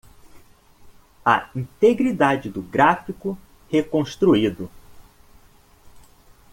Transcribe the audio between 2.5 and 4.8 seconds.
gráfico reconstruído